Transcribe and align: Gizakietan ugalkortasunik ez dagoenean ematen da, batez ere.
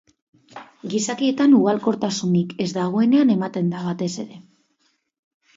Gizakietan 0.93 1.53
ugalkortasunik 1.57 2.57
ez 2.65 2.69
dagoenean 2.79 3.35
ematen 3.37 3.73
da, 3.75 3.85
batez 3.91 4.13
ere. 4.25 4.43